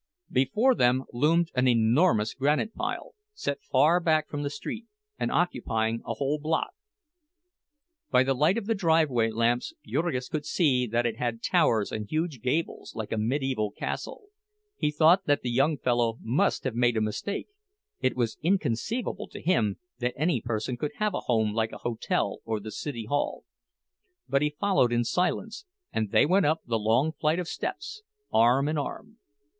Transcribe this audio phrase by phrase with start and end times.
[0.31, 4.87] Before them there loomed an enormous granite pile, set far back from the street,
[5.19, 6.71] and occupying a whole block.
[8.09, 12.07] By the light of the driveway lamps Jurgis could see that it had towers and
[12.09, 14.29] huge gables, like a mediæval castle.
[14.75, 19.77] He thought that the young fellow must have made a mistake—it was inconceivable to him
[19.99, 23.43] that any person could have a home like a hotel or the city hall.
[24.27, 28.01] But he followed in silence, and they went up the long flight of steps,
[28.33, 29.19] arm in arm.